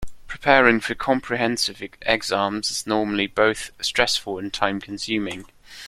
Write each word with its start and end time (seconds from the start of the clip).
Preparing 0.25 0.79
for 0.79 0.95
comprehensive 0.95 1.79
exams 2.01 2.71
is 2.71 2.87
normally 2.87 3.27
both 3.27 3.69
stressful 3.83 4.39
and 4.39 4.51
time 4.51 4.81
consuming. 4.81 5.45